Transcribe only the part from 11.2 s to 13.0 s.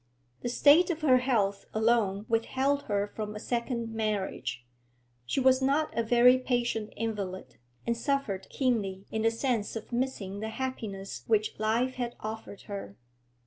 which life had offered her.